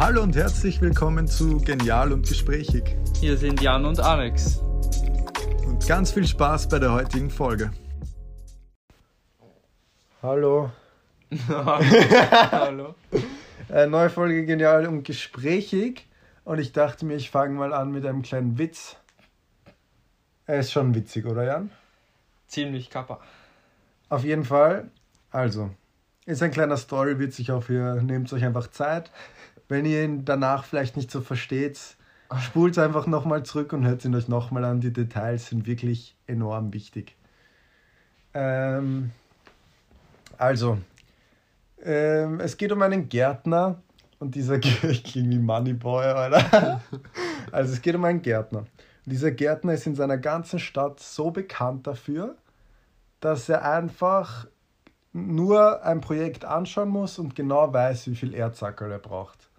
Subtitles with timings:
[0.00, 2.96] Hallo und herzlich willkommen zu Genial und Gesprächig.
[3.20, 4.56] Hier sind Jan und Alex.
[5.66, 7.70] Und ganz viel Spaß bei der heutigen Folge.
[10.22, 10.72] Hallo.
[11.48, 12.94] Hallo.
[13.68, 16.08] Äh, neue Folge Genial und Gesprächig.
[16.44, 18.96] Und ich dachte mir, ich fange mal an mit einem kleinen Witz.
[20.46, 21.70] Er ist schon witzig, oder Jan?
[22.46, 23.20] Ziemlich kappa.
[24.08, 24.90] Auf jeden Fall.
[25.30, 25.70] Also,
[26.26, 27.38] ist ein kleiner Storywitz.
[27.38, 29.10] Ich hoffe, ihr nehmt euch einfach Zeit.
[29.70, 31.78] Wenn ihr ihn danach vielleicht nicht so versteht,
[32.40, 34.80] spult einfach nochmal zurück und hört ihn euch nochmal an.
[34.80, 37.14] Die Details sind wirklich enorm wichtig.
[38.34, 39.12] Ähm,
[40.36, 40.78] also,
[41.84, 43.80] ähm, es geht um einen Gärtner
[44.18, 46.82] und dieser ich klinge wie Moneyboy, Alter.
[47.52, 48.60] Also es geht um einen Gärtner.
[48.60, 48.68] Und
[49.06, 52.36] dieser Gärtner ist in seiner ganzen Stadt so bekannt dafür,
[53.20, 54.46] dass er einfach
[55.12, 59.49] nur ein Projekt anschauen muss und genau weiß, wie viel Erzackerl er braucht.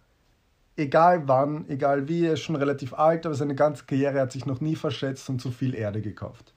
[0.78, 4.46] Egal wann, egal wie, er ist schon relativ alt, aber seine ganze Karriere hat sich
[4.46, 6.54] noch nie verschätzt und zu viel Erde gekauft.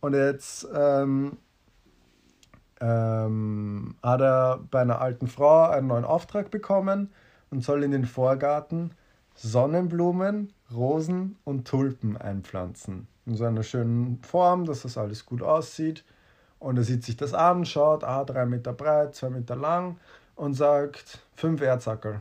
[0.00, 1.38] Und jetzt ähm,
[2.80, 7.10] ähm, hat er bei einer alten Frau einen neuen Auftrag bekommen
[7.50, 8.92] und soll in den Vorgarten
[9.36, 13.08] Sonnenblumen, Rosen und Tulpen einpflanzen.
[13.26, 16.04] In so einer schönen Form, dass das alles gut aussieht.
[16.58, 19.96] Und er sieht sich das an, schaut, ah, drei Meter breit, zwei Meter lang
[20.36, 22.20] und sagt, fünf Erzackerl.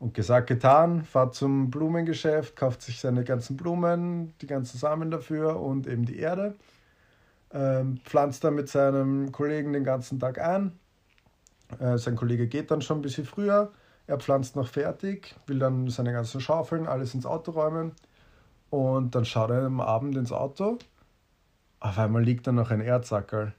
[0.00, 5.60] Und gesagt, getan, fährt zum Blumengeschäft, kauft sich seine ganzen Blumen, die ganzen Samen dafür
[5.60, 6.56] und eben die Erde
[7.52, 10.72] ähm, pflanzt er mit seinem Kollegen den ganzen Tag ein.
[11.78, 13.72] Äh, sein Kollege geht dann schon ein bisschen früher.
[14.06, 17.92] Er pflanzt noch fertig, will dann seine ganzen Schaufeln, alles ins Auto räumen.
[18.70, 20.78] Und dann schaut er am Abend ins Auto.
[21.80, 23.52] Auf einmal liegt da noch ein Erdsackerl.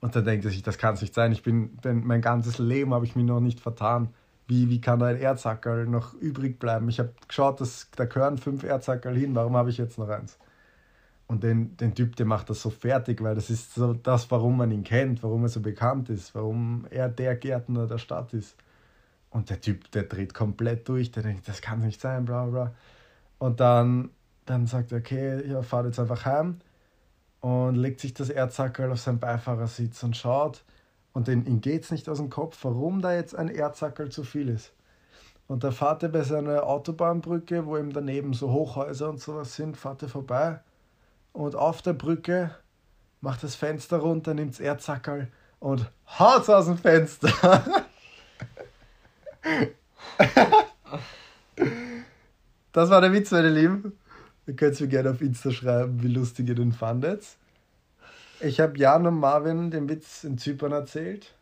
[0.00, 1.32] Und dann denkt er sich, das kann es nicht sein.
[1.32, 4.08] Ich bin, denn mein ganzes Leben habe ich mich noch nicht vertan.
[4.46, 6.88] Wie, wie kann da ein Erdsackerl noch übrig bleiben?
[6.88, 9.34] Ich habe geschaut, dass, da gehören fünf Erdsackerl hin.
[9.34, 10.38] Warum habe ich jetzt noch eins?
[11.26, 14.56] Und den, den Typ, der macht das so fertig, weil das ist so das, warum
[14.58, 18.56] man ihn kennt, warum er so bekannt ist, warum er der Gärtner der Stadt ist.
[19.30, 22.74] Und der Typ, der dreht komplett durch, der denkt, das kann nicht sein, bla bla.
[23.38, 24.10] Und dann,
[24.44, 26.60] dann sagt er, okay, ja, fahrt jetzt einfach heim
[27.40, 30.62] und legt sich das Erzackerl auf seinen Beifahrersitz und schaut.
[31.16, 34.22] Und den, ihm geht es nicht aus dem Kopf, warum da jetzt ein Erzackerl zu
[34.22, 34.74] viel ist.
[35.46, 39.78] Und da fahrt er bei seiner Autobahnbrücke, wo eben daneben so Hochhäuser und sowas sind,
[39.78, 40.60] fahrt er vorbei
[41.32, 42.54] und auf der Brücke
[43.22, 45.28] macht das Fenster runter, nimmt das Erzackerl
[45.58, 47.32] und haut's aus dem Fenster.
[52.72, 53.98] das war der Witz, meine Lieben.
[54.46, 57.24] Ihr könnt mir gerne auf Insta schreiben, wie lustig ihr den fandet.
[58.40, 61.34] Ich habe Jan und Marvin den Witz in Zypern erzählt.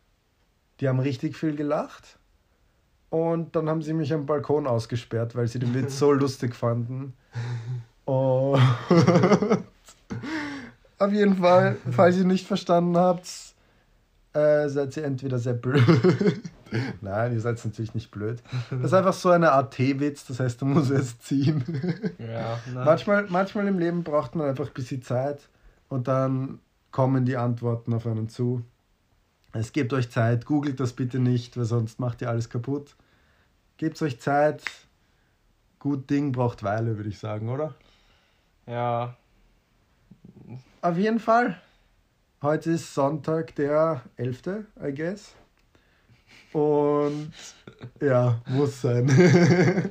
[0.80, 2.18] Die haben richtig viel gelacht.
[3.10, 7.14] Und dann haben sie mich am Balkon ausgesperrt, weil sie den Witz so lustig fanden.
[8.04, 8.60] Und
[10.98, 13.28] auf jeden Fall, falls ihr nicht verstanden habt,
[14.32, 15.82] äh, seid ihr entweder sehr blöd.
[17.00, 18.42] Nein, ihr seid natürlich nicht blöd.
[18.70, 21.62] Das ist einfach so eine Art T-Witz, das heißt, du musst es ziehen.
[22.18, 25.48] Ja, manchmal, manchmal im Leben braucht man einfach ein bisschen Zeit
[25.88, 26.58] und dann
[26.94, 28.62] kommen die Antworten auf einen zu.
[29.52, 32.94] Es gebt euch Zeit, googelt das bitte nicht, weil sonst macht ihr alles kaputt.
[33.78, 34.62] Gebt euch Zeit.
[35.80, 37.74] Gut Ding braucht Weile, würde ich sagen, oder?
[38.68, 39.16] Ja,
[40.82, 41.60] auf jeden Fall.
[42.42, 44.42] Heute ist Sonntag, der 11.
[44.80, 45.34] I guess.
[46.52, 47.32] Und
[48.00, 49.90] ja, muss sein.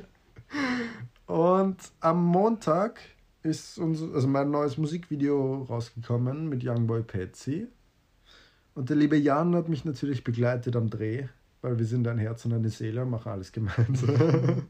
[1.26, 2.98] Und am Montag
[3.44, 7.68] ist unser, also mein neues Musikvideo rausgekommen mit Youngboy Patsy.
[8.74, 11.28] Und der liebe Jan hat mich natürlich begleitet am Dreh,
[11.62, 14.66] weil wir sind ein Herz und eine Seele und machen alles gemeinsam.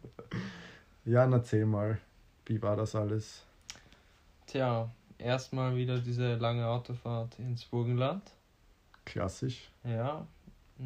[1.04, 1.98] Jan, erzähl mal,
[2.46, 3.42] wie war das alles?
[4.46, 8.22] Tja, erstmal wieder diese lange Autofahrt ins Burgenland.
[9.04, 9.70] Klassisch.
[9.84, 10.26] Ja.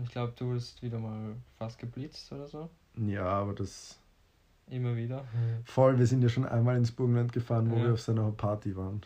[0.03, 2.68] Ich glaube, du bist wieder mal fast geblitzt oder so.
[2.97, 3.98] Ja, aber das.
[4.70, 5.24] Immer wieder.
[5.65, 7.84] Voll, wir sind ja schon einmal ins Burgenland gefahren, wo ja.
[7.84, 9.03] wir auf seiner Party waren.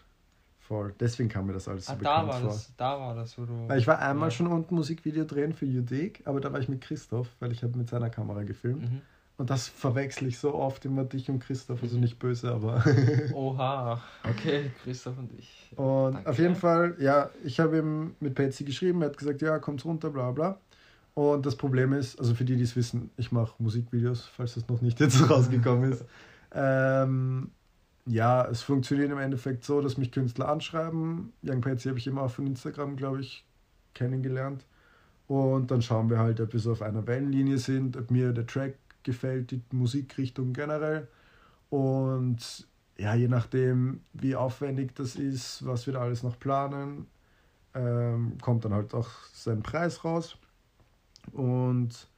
[0.59, 0.95] Voll.
[0.99, 2.49] Deswegen kam mir das alles so ah, bekannt da war vor.
[2.51, 3.69] Das, da war das, wo du.
[3.69, 4.31] Weil ich war einmal ja.
[4.31, 7.77] schon unten Musikvideo drehen für Judik, aber da war ich mit Christoph, weil ich habe
[7.77, 8.91] mit seiner Kamera gefilmt.
[8.91, 9.03] Mhm.
[9.39, 12.85] Und das verwechsel ich so oft immer dich und Christoph, also nicht böse, aber.
[13.35, 15.73] Oha, okay, Christoph und ich.
[15.77, 16.31] Und Danke.
[16.31, 19.85] auf jeden Fall, ja, ich habe ihm mit Patsy geschrieben, er hat gesagt, ja, kommt
[19.85, 20.61] runter, bla bla.
[21.15, 24.69] Und das Problem ist, also für die, die es wissen, ich mache Musikvideos, falls das
[24.69, 26.05] noch nicht jetzt rausgekommen ist.
[26.53, 27.51] ähm,
[28.07, 31.33] ja, es funktioniert im Endeffekt so, dass mich Künstler anschreiben.
[31.45, 33.45] Young Patsy habe ich immer auch von Instagram, glaube ich,
[33.95, 34.65] kennengelernt.
[35.29, 38.47] Und dann schauen wir halt, ob wir so auf einer Wellenlinie sind, ob mir der
[38.47, 41.09] Track gefällt die Musikrichtung generell.
[41.71, 42.67] Und
[42.99, 47.07] ja, je nachdem, wie aufwendig das ist, was wir da alles noch planen,
[47.75, 50.37] ähm, kommt dann halt auch sein Preis raus.
[51.31, 52.09] Und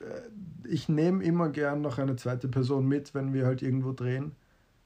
[0.00, 0.04] äh,
[0.68, 4.32] ich nehme immer gern noch eine zweite Person mit, wenn wir halt irgendwo drehen,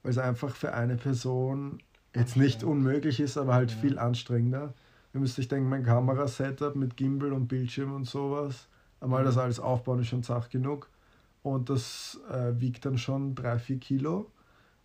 [0.03, 1.81] weil es einfach für eine Person
[2.15, 3.77] jetzt nicht unmöglich ist, aber halt ja.
[3.79, 4.73] viel anstrengender.
[5.13, 8.69] Ihr müsst euch denken, mein Kamerasetup mit Gimbal und Bildschirm und sowas,
[9.01, 10.89] einmal das alles aufbauen ist schon Sach genug.
[11.43, 14.31] Und das äh, wiegt dann schon 3-4 Kilo.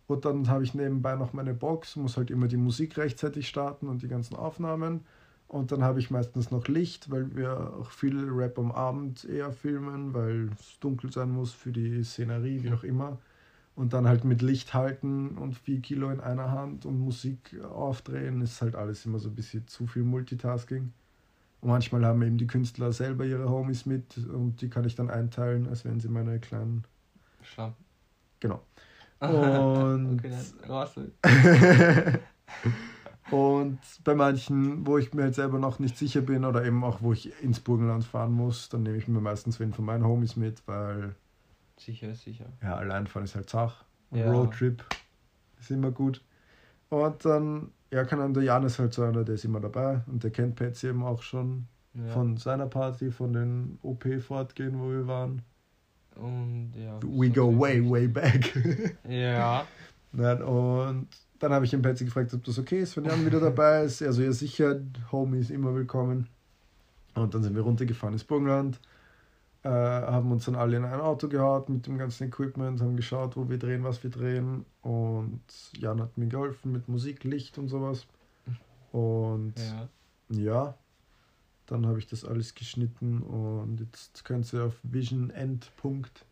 [0.06, 3.88] Und dann habe ich nebenbei noch meine Box, muss halt immer die Musik rechtzeitig starten
[3.88, 5.04] und die ganzen Aufnahmen.
[5.52, 9.52] Und dann habe ich meistens noch Licht, weil wir auch viel Rap am Abend eher
[9.52, 13.18] filmen, weil es dunkel sein muss für die Szenerie, wie auch immer.
[13.76, 18.40] Und dann halt mit Licht halten und 4 Kilo in einer Hand und Musik aufdrehen,
[18.40, 20.90] ist halt alles immer so ein bisschen zu viel Multitasking.
[21.60, 25.10] Und manchmal haben eben die Künstler selber ihre Homies mit und die kann ich dann
[25.10, 26.84] einteilen, als wären sie meine kleinen.
[27.42, 27.74] Schlau.
[28.40, 28.62] Genau.
[29.20, 30.18] Und.
[30.18, 30.32] okay,
[33.32, 37.00] Und bei manchen, wo ich mir jetzt selber noch nicht sicher bin oder eben auch,
[37.00, 40.36] wo ich ins Burgenland fahren muss, dann nehme ich mir meistens wen von meinen Homies
[40.36, 41.14] mit, weil.
[41.78, 42.44] Sicher ist sicher.
[42.62, 43.84] Ja, alleinfahren ist halt Sach.
[44.10, 44.30] Ja.
[44.30, 44.84] Roadtrip
[45.58, 46.22] ist immer gut.
[46.90, 50.22] Und dann, ja, kann dann der Janis halt so einer, der ist immer dabei und
[50.22, 52.08] der kennt Patsy eben auch schon ja.
[52.08, 55.40] von seiner Party, von den OP-Fortgehen, wo wir waren.
[56.16, 57.00] Und ja.
[57.02, 58.54] We go way, way back.
[59.08, 59.64] ja.
[60.12, 61.08] Nein, und
[61.42, 64.00] dann habe ich den Patsy gefragt, ob das okay ist, wenn Jan wieder dabei ist.
[64.00, 64.80] Also ja sicher,
[65.10, 66.28] Homie ist immer willkommen.
[67.16, 68.78] Und dann sind wir runtergefahren ins Burgenland,
[69.64, 73.36] äh, haben uns dann alle in ein Auto gehaut mit dem ganzen Equipment, haben geschaut,
[73.36, 74.64] wo wir drehen, was wir drehen.
[74.82, 75.42] Und
[75.76, 78.06] Jan hat mir geholfen mit Musik, Licht und sowas.
[78.92, 79.54] Und
[80.28, 80.74] ja, ja
[81.66, 86.24] dann habe ich das alles geschnitten und jetzt könnt ihr auf Vision Endpunkt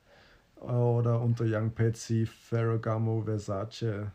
[0.56, 4.12] oder unter Young Patsy Ferragamo Versace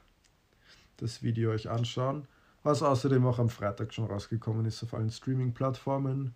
[0.98, 2.28] das Video euch anschauen,
[2.64, 6.34] was außerdem auch am Freitag schon rausgekommen ist auf allen Streaming-Plattformen.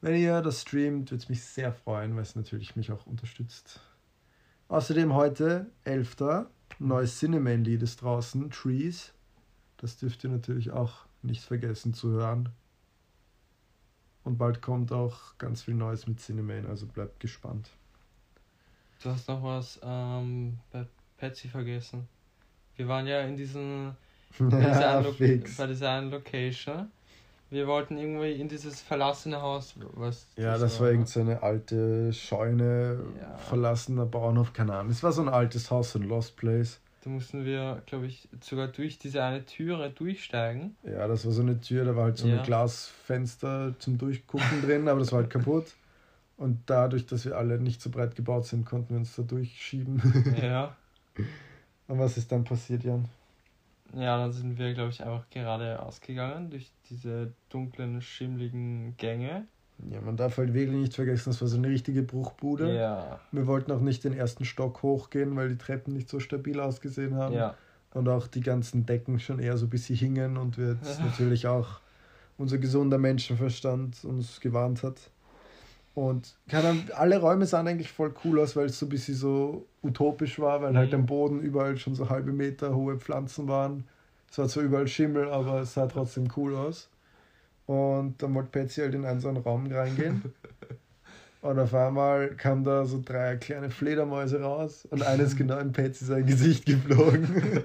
[0.00, 3.80] Wenn ihr das streamt, würde es mich sehr freuen, weil es natürlich mich auch unterstützt.
[4.68, 6.46] Außerdem heute, 11.
[6.78, 9.12] neues Cinnamon-Lied ist draußen, Trees.
[9.76, 12.48] Das dürft ihr natürlich auch nicht vergessen zu hören.
[14.24, 17.70] Und bald kommt auch ganz viel Neues mit Cinnamon, also bleibt gespannt.
[19.02, 22.08] Du hast noch was ähm, bei Patsy vergessen.
[22.76, 23.96] Wir waren ja in diesen
[24.38, 26.90] bei, ja, bei dieser einen Location.
[27.50, 29.74] Wir wollten irgendwie in dieses verlassene Haus.
[29.94, 33.36] Was ja, das, das war, war irgendeine so alte Scheune, ja.
[33.36, 34.90] verlassener Bauernhof, keine Ahnung.
[34.90, 36.80] Es war so ein altes Haus, so ein Lost Place.
[37.04, 40.76] Da mussten wir, glaube ich, sogar durch diese eine Türe durchsteigen.
[40.84, 42.38] Ja, das war so eine Tür, da war halt so ja.
[42.38, 45.74] ein Glasfenster zum Durchgucken drin, aber das war halt kaputt.
[46.38, 50.00] Und dadurch, dass wir alle nicht so breit gebaut sind, konnten wir uns da durchschieben.
[50.40, 50.74] Ja.
[51.92, 53.04] Und was ist dann passiert, Jan?
[53.94, 59.46] Ja, dann sind wir, glaube ich, einfach gerade ausgegangen durch diese dunklen, schimmligen Gänge.
[59.90, 62.74] Ja, man darf halt wirklich nicht vergessen, das war so eine richtige Bruchbude.
[62.74, 63.20] Ja.
[63.30, 67.14] Wir wollten auch nicht den ersten Stock hochgehen, weil die Treppen nicht so stabil ausgesehen
[67.14, 67.34] haben.
[67.34, 67.56] Ja.
[67.92, 71.46] Und auch die ganzen Decken schon eher so ein bisschen hingen und wir jetzt natürlich
[71.46, 71.80] auch
[72.38, 75.10] unser gesunder Menschenverstand uns gewarnt hat.
[75.94, 79.66] Und keine alle Räume sahen eigentlich voll cool aus, weil es so ein bisschen so
[79.82, 80.78] utopisch war, weil halt mhm.
[80.78, 83.84] halt am Boden überall schon so halbe Meter hohe Pflanzen waren.
[84.30, 86.88] Es war zwar überall Schimmel, aber es sah trotzdem cool aus.
[87.66, 90.22] Und dann wollte Patsy halt in einen so einen Raum reingehen.
[91.42, 96.04] Und auf einmal kamen da so drei kleine Fledermäuse raus und eines genau in Patsy
[96.04, 97.64] sein Gesicht geflogen.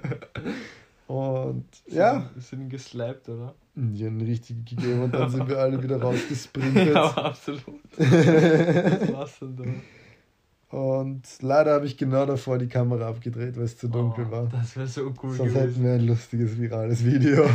[1.08, 2.30] Und ja.
[2.34, 3.54] Wir sind geslappt, oder?
[3.74, 6.94] Die haben richtig gegeben und dann sind wir alle wieder rausgesprintet.
[6.94, 7.80] ja, absolut.
[7.96, 10.76] das war's dann da.
[10.76, 14.48] Und leider habe ich genau davor die Kamera abgedreht, weil es zu dunkel oh, war.
[14.48, 15.56] Das wäre so cool Sonst gewesen.
[15.56, 17.46] hätten wir ein lustiges, virales Video.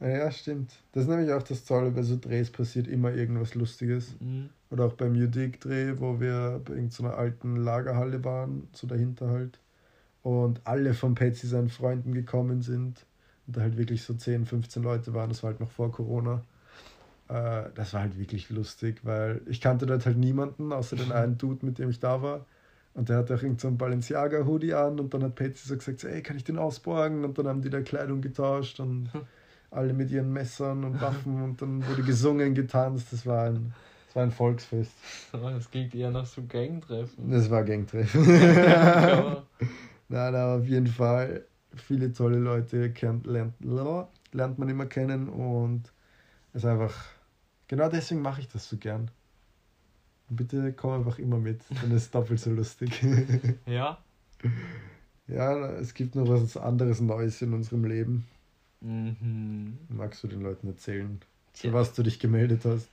[0.00, 0.74] ja, stimmt.
[0.92, 4.14] Das ist nämlich auch das Tolle, bei so Drehs passiert immer irgendwas Lustiges.
[4.20, 4.50] Mhm.
[4.70, 9.58] Oder auch beim Mudik-Dreh, wo wir bei irgendeiner alten Lagerhalle waren, so dahinter halt
[10.26, 13.06] und alle von Patsy seinen Freunden gekommen sind
[13.46, 16.42] und da halt wirklich so 10, 15 Leute waren, das war halt noch vor Corona.
[17.28, 21.38] Äh, das war halt wirklich lustig, weil ich kannte dort halt niemanden, außer den einen
[21.38, 22.44] Dude, mit dem ich da war.
[22.94, 26.20] Und der hatte auch irgendeinen so Balenciaga-Hoodie an und dann hat Patsy so gesagt, ey,
[26.22, 27.24] kann ich den ausborgen?
[27.24, 29.08] Und dann haben die da Kleidung getauscht und
[29.70, 33.12] alle mit ihren Messern und Waffen und dann wurde gesungen, getanzt.
[33.12, 33.72] Das war ein,
[34.08, 34.90] das war ein Volksfest.
[35.30, 37.30] Das klingt eher nach so Gangtreffen.
[37.30, 38.26] Das war Gangtreffen.
[40.08, 41.44] Nein, aber auf jeden Fall
[41.74, 43.54] viele tolle Leute kennt, lernt,
[44.32, 45.92] lernt man immer kennen und
[46.52, 46.94] es ist einfach,
[47.68, 49.10] genau deswegen mache ich das so gern.
[50.28, 53.00] Bitte komm einfach immer mit, dann ist es doppelt so lustig.
[53.66, 53.98] ja.
[55.28, 58.26] Ja, es gibt noch was anderes Neues in unserem Leben.
[58.80, 59.78] Mhm.
[59.88, 61.20] Magst du den Leuten erzählen,
[61.52, 61.72] für ja.
[61.72, 62.88] was du dich gemeldet hast?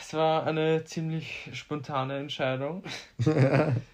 [0.00, 2.82] Es war eine ziemlich spontane Entscheidung.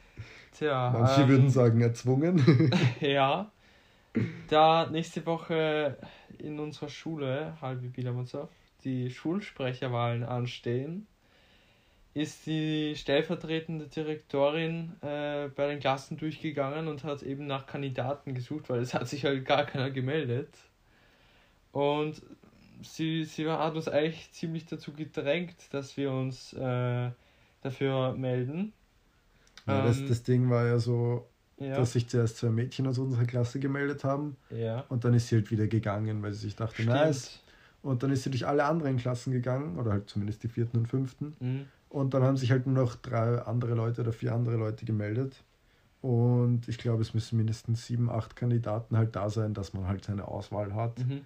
[0.61, 0.91] Tja.
[0.91, 2.71] Manche ähm, würden sagen erzwungen.
[3.01, 3.51] ja.
[4.49, 5.97] Da nächste Woche
[6.37, 8.51] in unserer Schule, Halbi Biedermannshof,
[8.85, 11.07] die Schulsprecherwahlen anstehen,
[12.13, 18.69] ist die stellvertretende Direktorin äh, bei den Klassen durchgegangen und hat eben nach Kandidaten gesucht,
[18.69, 20.55] weil es hat sich halt gar keiner gemeldet.
[21.73, 22.21] Und
[22.83, 27.11] sie, sie hat uns eigentlich ziemlich dazu gedrängt, dass wir uns äh,
[27.63, 28.75] dafür melden.
[29.67, 31.77] Ja, ähm, das, das Ding war ja so, ja.
[31.77, 34.37] dass sich zuerst zwei Mädchen aus unserer Klasse gemeldet haben.
[34.51, 34.85] Ja.
[34.89, 37.41] Und dann ist sie halt wieder gegangen, weil sie sich dachte, nice.
[37.83, 40.87] Und dann ist sie durch alle anderen Klassen gegangen, oder halt zumindest die vierten und
[40.87, 41.35] fünften.
[41.41, 41.67] Mhm.
[41.89, 45.43] Und dann haben sich halt nur noch drei andere Leute oder vier andere Leute gemeldet.
[46.03, 50.05] Und ich glaube, es müssen mindestens sieben, acht Kandidaten halt da sein, dass man halt
[50.05, 50.99] seine Auswahl hat.
[51.01, 51.23] Mhm.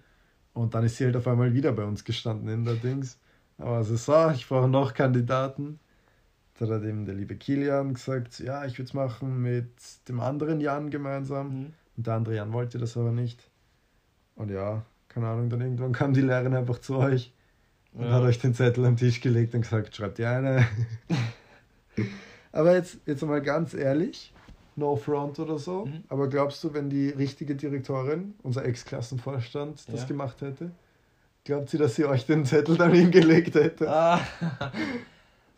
[0.53, 3.19] Und dann ist sie halt auf einmal wieder bei uns gestanden in der Dings.
[3.57, 5.79] Aber sie so, ich brauche noch Kandidaten.
[6.57, 9.69] Da hat eben der liebe Kilian gesagt, ja, ich würde es machen mit
[10.07, 11.47] dem anderen Jan gemeinsam.
[11.47, 11.73] Mhm.
[11.97, 13.49] Und der andere Jan wollte das aber nicht.
[14.35, 17.33] Und ja, keine Ahnung, dann irgendwann kam die Lehrerin einfach zu euch
[17.93, 18.11] und ja.
[18.11, 20.67] hat euch den Zettel am Tisch gelegt und gesagt, schreibt ihr eine.
[22.51, 24.33] aber jetzt, jetzt mal ganz ehrlich,
[24.75, 26.03] no front oder so, mhm.
[26.09, 30.07] aber glaubst du, wenn die richtige Direktorin, unser Ex-Klassenvorstand, das ja.
[30.07, 30.71] gemacht hätte,
[31.45, 33.89] glaubt sie, dass sie euch den Zettel dann hingelegt hätte?
[33.89, 34.19] Ah.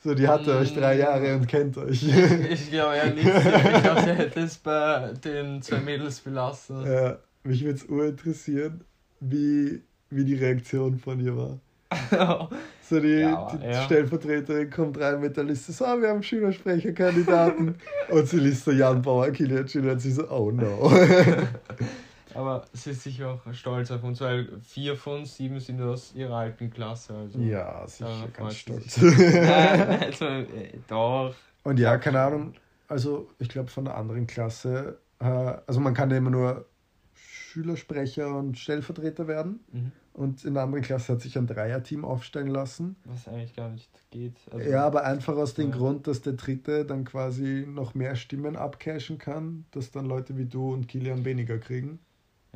[0.08, 1.00] So, die hatte um, euch drei mm.
[1.00, 2.02] Jahre und kennt euch.
[2.02, 3.28] Ich, ich glaube ja nicht.
[3.28, 6.86] Ich glaube, sie hätte es bei den zwei Mädels belassen.
[6.86, 8.86] Ja, mich würde es urinteressieren,
[9.20, 11.60] wie, wie die Reaktion von ihr war.
[12.82, 13.82] so die, ja, die ja.
[13.82, 17.76] Stellvertreterin kommt rein mit der Liste, so, wir haben Schülersprecherkandidaten.
[18.10, 20.90] und sie liest so Jan Bauer, Kilian Schüler und sie so, oh no.
[22.38, 26.36] Aber sie ist sicher auch stolz auf uns, weil vier von sieben sind aus ihrer
[26.36, 27.16] alten Klasse.
[27.16, 29.02] Also ja, sicher ganz stolz.
[29.02, 31.34] Nein, also, äh, doch.
[31.64, 32.54] Und ja, keine Ahnung,
[32.88, 36.68] also ich glaube von der anderen Klasse, äh, also man kann ja immer nur
[37.16, 39.60] Schülersprecher und Stellvertreter werden.
[39.72, 39.92] Mhm.
[40.14, 42.96] Und in der anderen Klasse hat sich ein Dreierteam aufstellen lassen.
[43.06, 44.36] Was eigentlich gar nicht geht.
[44.52, 45.78] Also ja, aber einfach aus dem ja.
[45.78, 50.46] Grund, dass der Dritte dann quasi noch mehr Stimmen abcashen kann, dass dann Leute wie
[50.46, 52.00] du und Kilian weniger kriegen.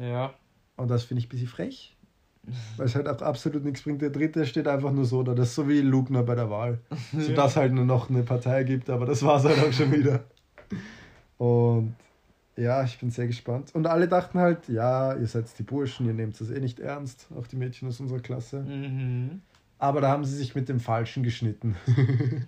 [0.01, 0.34] Ja.
[0.77, 1.96] Und das finde ich ein bisschen frech.
[2.77, 4.01] Weil es halt auch absolut nichts bringt.
[4.01, 5.36] Der Dritte steht einfach nur so da.
[5.36, 6.79] Das ist so wie Lugner bei der Wahl.
[7.15, 9.91] So dass halt nur noch eine Partei gibt, aber das war es halt auch schon
[9.91, 10.24] wieder.
[11.38, 11.96] Und
[12.58, 13.74] ja, ich bin sehr gespannt.
[13.74, 17.27] Und alle dachten halt, ja, ihr seid die Burschen, ihr nehmt das eh nicht ernst,
[17.38, 18.62] auch die Mädchen aus unserer Klasse.
[18.62, 19.41] Mhm.
[19.77, 21.75] Aber da haben sie sich mit dem Falschen geschnitten.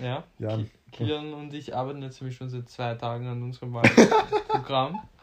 [0.00, 0.24] ja.
[0.38, 0.58] ja.
[0.92, 5.00] Kilian und ich arbeiten jetzt nämlich schon seit zwei Tagen an unserem Wahlprogramm.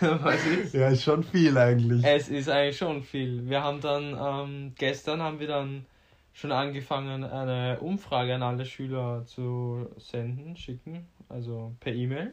[0.72, 2.04] ja, ist schon viel eigentlich.
[2.04, 3.48] Es ist eigentlich schon viel.
[3.48, 5.86] Wir haben dann, ähm, gestern haben wir dann
[6.32, 12.32] schon angefangen, eine Umfrage an alle Schüler zu senden, schicken, also per E-Mail.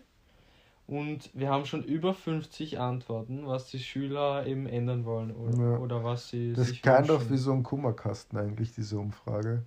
[0.87, 5.77] Und wir haben schon über 50 Antworten, was die Schüler eben ändern wollen oder, ja.
[5.79, 6.53] oder was sie.
[6.53, 9.63] Das sich kind doch wie so ein Kummerkasten eigentlich, diese Umfrage.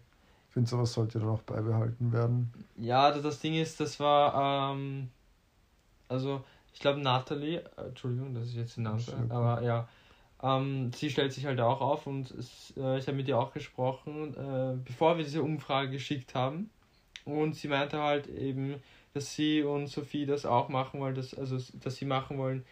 [0.47, 2.53] Ich finde, sowas sollte dann auch beibehalten werden.
[2.77, 5.09] Ja, das Ding ist, das war, ähm,
[6.07, 9.89] also ich glaube Natalie, äh, Entschuldigung, das ist jetzt die Name, aber ja,
[10.43, 13.53] ähm, sie stellt sich halt auch auf und es, äh, ich habe mit ihr auch
[13.53, 16.71] gesprochen, äh, bevor wir diese Umfrage geschickt haben.
[17.25, 18.77] Und sie meinte halt eben,
[19.15, 22.65] dass sie und Sophie das auch machen wollen, dass, also dass sie machen wollen,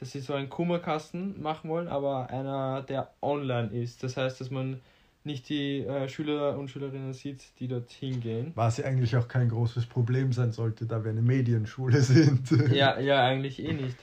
[0.00, 4.02] dass sie so einen Kummerkasten machen wollen, aber einer, der online ist.
[4.02, 4.80] Das heißt, dass man
[5.24, 8.52] nicht die äh, Schüler und Schülerinnen sieht, die dort hingehen.
[8.54, 12.50] Was ja eigentlich auch kein großes Problem sein sollte, da wir eine Medienschule sind.
[12.72, 13.96] ja, ja, eigentlich eh nicht.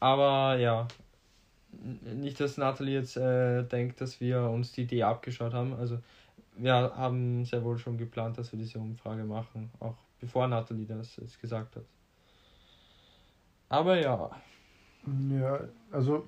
[0.00, 0.86] Aber ja,
[2.14, 5.74] nicht, dass Nathalie jetzt äh, denkt, dass wir uns die Idee abgeschaut haben.
[5.74, 5.98] Also
[6.56, 11.16] wir haben sehr wohl schon geplant, dass wir diese Umfrage machen, auch bevor Nathalie das
[11.16, 11.84] jetzt gesagt hat.
[13.68, 14.30] Aber ja.
[15.30, 16.26] Ja, also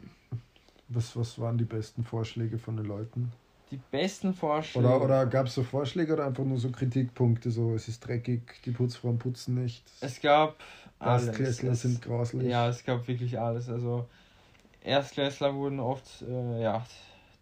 [0.88, 3.32] was, was waren die besten Vorschläge von den Leuten?
[3.70, 4.86] Die besten Vorschläge.
[4.86, 8.62] Oder, oder gab es so Vorschläge oder einfach nur so Kritikpunkte, so es ist dreckig,
[8.64, 9.90] die Putzfrauen putzen nicht?
[10.00, 10.56] Es gab
[11.00, 11.26] alles.
[11.26, 12.48] Erstklässler sind grauslich.
[12.48, 13.68] Ja, es gab wirklich alles.
[13.68, 14.08] Also
[14.82, 16.84] Erstklässler wurden oft äh, ja,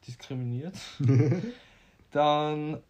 [0.06, 0.76] diskriminiert.
[2.10, 2.82] Dann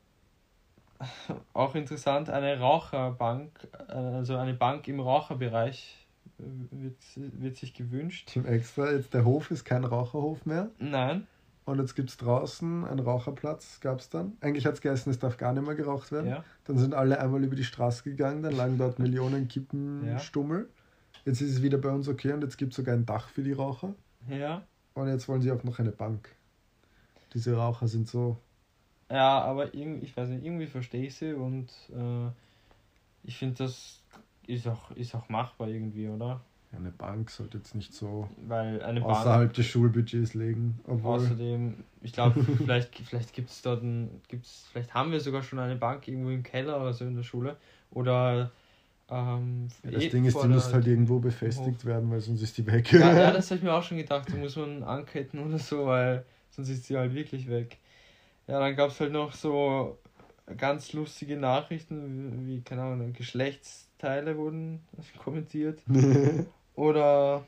[1.52, 3.50] auch interessant, eine Raucherbank,
[3.88, 6.06] also eine Bank im Raucherbereich
[6.38, 8.30] wird, wird sich gewünscht.
[8.30, 10.70] Zum Extra, jetzt der Hof ist kein Raucherhof mehr?
[10.78, 11.26] Nein,
[11.64, 14.36] Und jetzt gibt es draußen einen Raucherplatz, gab es dann.
[14.40, 16.28] Eigentlich hat es geheißen, es darf gar nicht mehr geraucht werden.
[16.28, 16.44] Ja.
[16.64, 20.60] Dann sind alle einmal über die Straße gegangen, dann lagen dort Millionen Kippenstummel.
[20.60, 21.20] Ja.
[21.24, 23.42] Jetzt ist es wieder bei uns okay und jetzt gibt es sogar ein Dach für
[23.42, 23.94] die Raucher.
[24.28, 24.62] Ja.
[24.92, 26.28] Und jetzt wollen sie auch noch eine Bank.
[27.32, 28.36] Diese Raucher sind so.
[29.10, 32.30] Ja, aber irgendwie, ich weiß nicht, irgendwie verstehe ich sie und äh,
[33.22, 34.02] ich finde, das
[34.46, 36.40] ist auch, ist auch machbar irgendwie, oder?
[36.74, 40.80] Ja, eine Bank sollte jetzt nicht so eine Bank, außerhalb des Schulbudgets legen.
[40.86, 41.20] Obwohl...
[41.20, 45.60] Außerdem, ich glaube, vielleicht, vielleicht gibt es dort ein, gibt's, vielleicht haben wir sogar schon
[45.60, 47.56] eine Bank irgendwo im Keller oder so in der Schule.
[47.92, 48.50] Oder
[49.08, 51.84] ähm, ja, das eh Ding ist, die muss halt irgendwo befestigt Hof.
[51.84, 52.92] werden, weil sonst ist die weg.
[52.92, 54.28] Ja, ja das habe ich mir auch schon gedacht.
[54.32, 57.78] Da muss man anketten oder so, weil sonst ist die halt wirklich weg.
[58.48, 59.98] Ja, dann gab es halt noch so
[60.56, 64.80] ganz lustige Nachrichten, wie, keine Ahnung, Geschlechtsteile wurden
[65.22, 65.80] kommentiert.
[66.74, 67.46] Oder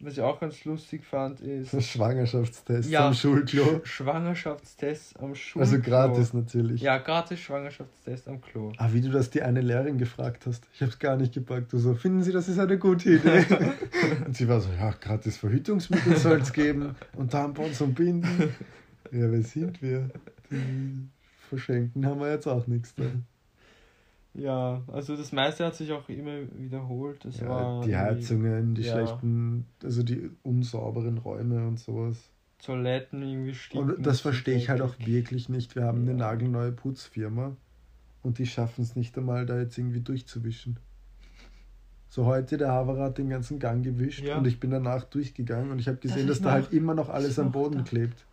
[0.00, 1.70] was ich auch ganz lustig fand, ist.
[1.90, 3.80] Schwangerschaftstest ja, am Schulklo.
[3.84, 5.60] Schwangerschaftstest am Schulklo.
[5.60, 6.80] Also gratis natürlich.
[6.82, 8.72] Ja, gratis Schwangerschaftstest am Klo.
[8.76, 10.68] Ah, wie du das die eine Lehrerin gefragt hast.
[10.74, 11.72] Ich hab's gar nicht gepackt.
[11.72, 13.46] Du so, finden Sie, das ist eine gute Idee?
[14.26, 18.54] und sie war so, ja, gratis Verhütungsmittel soll es geben und Tampons und Binden.
[19.10, 20.10] Ja, wer sind wir?
[20.50, 21.08] Die
[21.48, 23.04] verschenken haben wir jetzt auch nichts da.
[24.34, 27.24] Ja, also das meiste hat sich auch immer wiederholt.
[27.24, 28.92] Das ja, war die Heizungen, die ja.
[28.92, 32.18] schlechten, also die unsauberen Räume und sowas.
[32.58, 33.90] Toiletten irgendwie stinken.
[33.92, 35.76] Und das verstehe ich halt auch wirklich nicht.
[35.76, 36.10] Wir haben ja.
[36.10, 37.56] eine nagelneue Putzfirma
[38.22, 40.78] und die schaffen es nicht einmal, da jetzt irgendwie durchzuwischen.
[42.08, 44.38] So heute, der Haverer hat den ganzen Gang gewischt ja.
[44.38, 47.08] und ich bin danach durchgegangen und ich habe gesehen, das dass da halt immer noch
[47.08, 47.82] alles am Boden da.
[47.82, 48.24] klebt.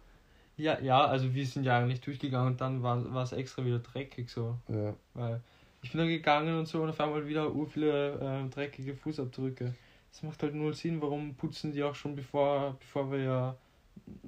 [0.55, 4.29] Ja, ja, also wir sind ja eigentlich durchgegangen und dann war es extra wieder dreckig
[4.29, 4.57] so.
[4.67, 4.93] Ja.
[5.13, 5.41] Weil
[5.81, 9.73] ich bin dann gegangen und so und auf einmal wieder ur viele äh, dreckige Fußabdrücke.
[10.11, 13.55] Das macht halt null Sinn, warum putzen die auch schon bevor, bevor wir ja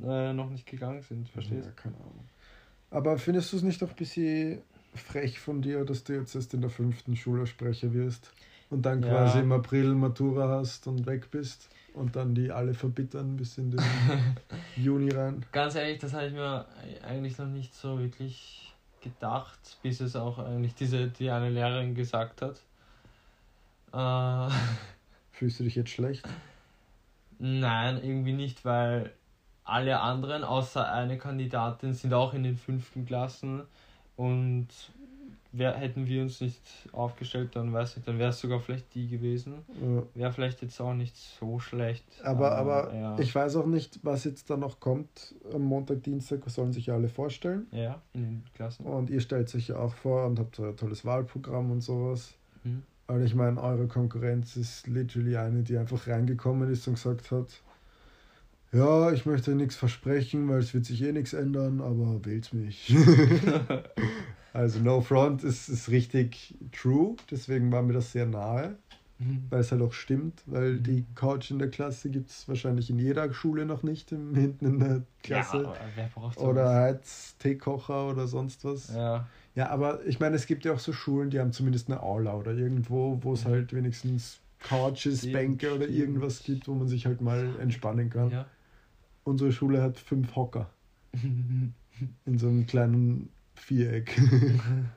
[0.03, 1.69] äh, noch nicht gegangen sind, verstehst du?
[1.69, 2.25] Ja, keine Ahnung.
[2.89, 4.62] Aber findest du es nicht doch ein bisschen
[4.93, 8.32] frech von dir, dass du jetzt erst in der fünften Schulersprecher wirst
[8.69, 9.10] und dann ja.
[9.10, 13.71] quasi im April Matura hast und weg bist und dann die alle verbittern bis in
[13.71, 13.82] den
[14.78, 15.45] Juni rein?
[15.51, 16.65] Ganz ehrlich, das habe ich mir
[17.04, 18.72] eigentlich noch nicht so wirklich
[19.04, 22.62] gedacht, bis es auch eigentlich diese, die eine Lehrerin gesagt hat.
[23.94, 24.54] Äh,
[25.32, 26.28] Fühlst du dich jetzt schlecht?
[27.39, 29.12] Nein, irgendwie nicht, weil
[29.63, 33.63] alle anderen außer eine Kandidatin sind auch in den fünften Klassen
[34.16, 34.68] und
[35.54, 36.62] wär, hätten wir uns nicht
[36.92, 39.60] aufgestellt, dann weiß ich, dann wäre es sogar vielleicht die gewesen.
[39.82, 40.04] Ja.
[40.16, 42.04] Wäre vielleicht jetzt auch nicht so schlecht.
[42.24, 43.20] Aber, aber, aber ja.
[43.20, 45.36] ich weiß auch nicht, was jetzt da noch kommt.
[45.54, 47.68] Am Montag, Dienstag sollen sich ja alle vorstellen.
[47.72, 48.86] Ja, in den Klassen.
[48.86, 52.34] Und ihr stellt sich ja auch vor und habt ein tolles Wahlprogramm und sowas.
[52.63, 52.84] Mhm.
[53.06, 57.62] Aber ich meine, eure Konkurrenz ist literally eine, die einfach reingekommen ist und gesagt hat,
[58.72, 62.96] ja, ich möchte nichts versprechen, weil es wird sich eh nichts ändern, aber wählt mich.
[64.54, 68.78] Also No Front ist, ist richtig true, deswegen war mir das sehr nahe,
[69.18, 69.46] mhm.
[69.50, 70.84] weil es halt auch stimmt, weil mhm.
[70.84, 74.66] die Couch in der Klasse gibt es wahrscheinlich in jeder Schule noch nicht, im, hinten
[74.66, 75.63] in der Klasse.
[75.63, 76.50] Ja, wer braucht sowas?
[76.50, 78.94] Oder Heizteekocher oder sonst was.
[78.94, 79.28] Ja.
[79.56, 82.36] Ja, aber ich meine, es gibt ja auch so Schulen, die haben zumindest eine Aula
[82.36, 83.50] oder irgendwo, wo es mhm.
[83.50, 88.32] halt wenigstens Couches, Bänke oder irgendwas gibt, wo man sich halt mal entspannen kann.
[88.32, 88.46] Ja.
[89.24, 90.70] Unsere Schule hat fünf Hocker.
[92.26, 93.30] in so einem kleinen
[93.63, 94.19] Viereck.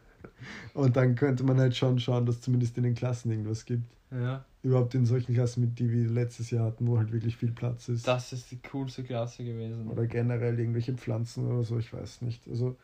[0.74, 3.84] und dann könnte man halt schon schauen, dass zumindest in den Klassen irgendwas gibt.
[4.10, 4.44] Ja.
[4.62, 7.88] Überhaupt in solchen Klassen, mit die wir letztes Jahr hatten, wo halt wirklich viel Platz
[7.88, 8.06] ist.
[8.06, 9.88] Das ist die coolste Klasse gewesen.
[9.88, 12.46] Oder generell irgendwelche Pflanzen oder so, ich weiß nicht.
[12.48, 12.76] Also,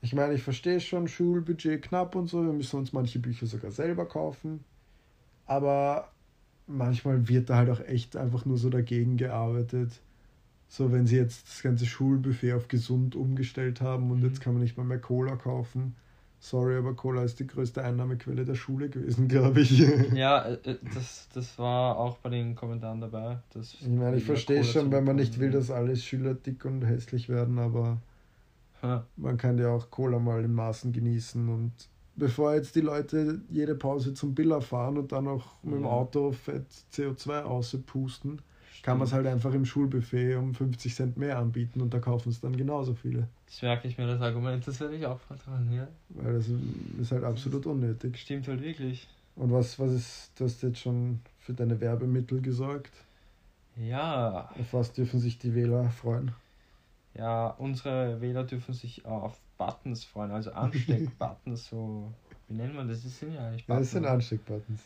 [0.00, 3.70] ich meine, ich verstehe schon, Schulbudget knapp und so, wir müssen uns manche Bücher sogar
[3.70, 4.64] selber kaufen.
[5.46, 6.10] Aber
[6.66, 10.00] manchmal wird da halt auch echt einfach nur so dagegen gearbeitet.
[10.68, 14.26] So, wenn sie jetzt das ganze Schulbuffet auf gesund umgestellt haben und mhm.
[14.26, 15.94] jetzt kann man nicht mal mehr Cola kaufen.
[16.38, 19.78] Sorry, aber Cola ist die größte Einnahmequelle der Schule gewesen, glaube ich.
[20.12, 23.38] Ja, äh, äh, das, das war auch bei den Kommentaren dabei.
[23.50, 26.82] Dass ich meine, ich verstehe schon, wenn man nicht will, dass alle Schüler dick und
[26.82, 28.00] hässlich werden, aber
[28.82, 29.06] ha.
[29.16, 31.72] man kann ja auch Cola mal in Maßen genießen und
[32.16, 36.32] bevor jetzt die Leute jede Pause zum Biller fahren und dann auch mit dem Auto
[36.32, 38.40] fett CO2 auspusten,
[38.86, 42.28] kann man es halt einfach im Schulbuffet um 50 Cent mehr anbieten und da kaufen
[42.28, 43.26] es dann genauso viele.
[43.46, 45.88] Das merke ich mir, das Argument, das werde ich auch vertrauen, ja.
[46.10, 46.46] Weil das
[47.00, 48.16] ist halt absolut unnötig.
[48.16, 49.08] Stimmt halt wirklich.
[49.34, 52.92] Und was, was ist, du hast jetzt schon für deine Werbemittel gesorgt?
[53.74, 54.50] Ja.
[54.56, 56.30] Auf was dürfen sich die Wähler freuen?
[57.14, 62.12] Ja, unsere Wähler dürfen sich auf Buttons freuen, also Ansteckbuttons, so,
[62.46, 63.02] wie nennt man das?
[63.02, 63.78] Das sind ja eigentlich Buttons.
[63.78, 64.80] Ja, das sind Ansteckbuttons.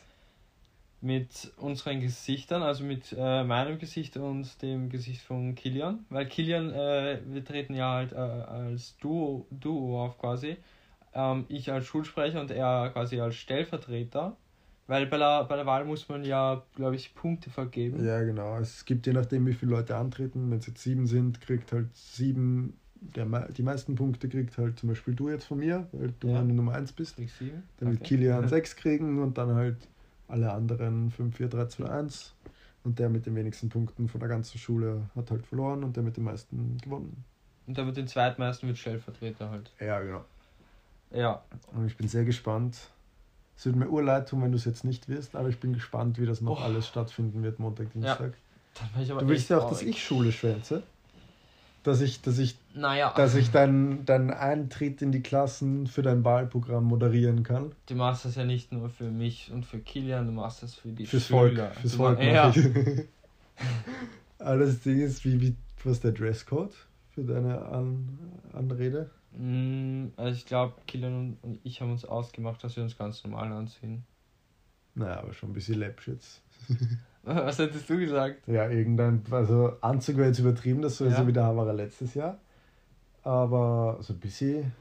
[1.01, 6.05] Mit unseren Gesichtern, also mit äh, meinem Gesicht und dem Gesicht von Kilian.
[6.09, 10.57] Weil Kilian, äh, wir treten ja halt äh, als Duo, Duo auf quasi.
[11.13, 14.37] Ähm, ich als Schulsprecher und er quasi als Stellvertreter.
[14.85, 18.05] Weil bei der, bei der Wahl muss man ja, glaube ich, Punkte vergeben.
[18.05, 18.57] Ja, genau.
[18.59, 20.51] Es gibt je nachdem, wie viele Leute antreten.
[20.51, 24.89] Wenn es jetzt sieben sind, kriegt halt sieben, der, die meisten Punkte kriegt halt zum
[24.89, 26.33] Beispiel du jetzt von mir, weil du ja.
[26.35, 27.17] meine Nummer eins bist.
[27.17, 28.03] Dann wird okay.
[28.03, 29.77] Kilian sechs kriegen und dann halt
[30.31, 32.33] alle anderen 5, 4, 3, 2, 1.
[32.83, 36.03] Und der mit den wenigsten Punkten von der ganzen Schule hat halt verloren und der
[36.03, 37.23] mit den meisten gewonnen.
[37.67, 39.71] Und der mit den zweitmeisten wird Stellvertreter halt.
[39.79, 40.25] Ja, genau.
[41.11, 41.43] Ja.
[41.73, 42.77] Und ich bin sehr gespannt.
[43.55, 46.19] Es würde mir urleid tun, wenn du es jetzt nicht wirst, aber ich bin gespannt,
[46.19, 46.63] wie das noch oh.
[46.63, 48.33] alles stattfinden wird, Montag, Dienstag.
[48.95, 49.19] Ja.
[49.19, 50.81] du willst ja auch, dass ich Schule schwänze
[51.83, 53.13] dass ich, dass ich, naja.
[53.15, 57.71] dass ich deinen dein Eintritt in die Klassen für dein Wahlprogramm moderieren kann.
[57.87, 60.89] Du machst das ja nicht nur für mich und für Kilian, du machst das für
[60.89, 61.39] die Fürs Schüler.
[61.39, 61.75] Volk.
[61.75, 62.21] Fürs Volk.
[62.21, 62.53] Ja.
[64.39, 66.73] Aber das Ding ist, wie, wie, was ist der Dresscode
[67.09, 68.19] für deine An
[68.53, 69.09] Anrede?
[69.37, 73.51] Mm, also ich glaube, Kilian und ich haben uns ausgemacht, dass wir uns ganz normal
[73.51, 74.03] anziehen.
[74.93, 76.41] Naja, aber schon ein bisschen läppsch jetzt.
[77.23, 78.47] Was hättest du gesagt?
[78.47, 81.25] Ja, irgendein, also Anzug wäre jetzt übertrieben, das so ja.
[81.27, 82.39] wie der Hammerer letztes Jahr.
[83.23, 84.71] Aber so ein bisschen.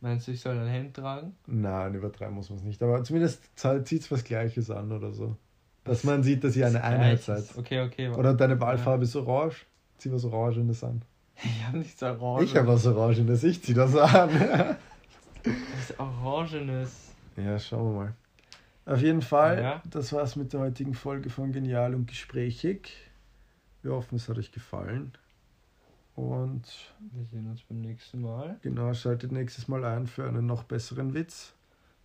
[0.00, 1.34] Meinst du, ich soll ein Hemd tragen?
[1.46, 2.82] Nein, übertreiben muss man es nicht.
[2.82, 5.36] Aber zumindest zieht es was Gleiches an oder so.
[5.82, 7.44] Dass man sieht, dass ihr eine Einheit seid.
[7.56, 8.10] Okay, okay.
[8.10, 9.08] Oder deine Wahlfarbe ja.
[9.08, 9.66] ist orange.
[9.98, 11.02] Zieh was Orangenes an.
[11.42, 12.50] Ich habe nichts Orangenes.
[12.50, 14.30] Ich habe was Orangenes, ich zieh das an.
[15.44, 17.10] was Orangenes.
[17.36, 18.14] Ja, schauen wir mal.
[18.86, 19.82] Auf jeden Fall, ja.
[19.88, 22.92] das war's mit der heutigen Folge von Genial und Gesprächig.
[23.82, 25.12] Wir hoffen, es hat euch gefallen.
[26.16, 26.62] Und
[27.12, 28.58] wir sehen uns beim nächsten Mal.
[28.62, 31.54] Genau, schaltet nächstes Mal ein für einen noch besseren Witz.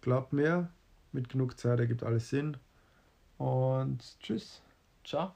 [0.02, 0.70] Glaubt mir,
[1.12, 2.58] mit genug Zeit ergibt alles Sinn.
[3.38, 4.62] Und tschüss.
[5.04, 5.34] Ciao.